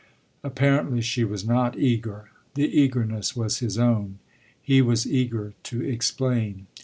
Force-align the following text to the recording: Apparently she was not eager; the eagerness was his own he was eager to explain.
Apparently 0.43 0.99
she 0.99 1.23
was 1.23 1.45
not 1.47 1.77
eager; 1.77 2.31
the 2.55 2.63
eagerness 2.65 3.35
was 3.35 3.59
his 3.59 3.77
own 3.77 4.17
he 4.59 4.81
was 4.81 5.05
eager 5.05 5.53
to 5.65 5.83
explain. 5.83 6.65